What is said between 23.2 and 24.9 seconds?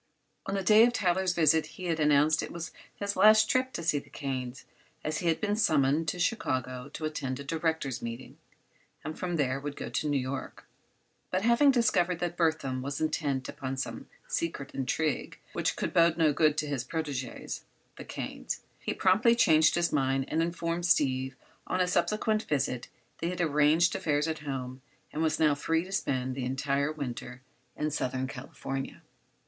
he had arranged affairs at home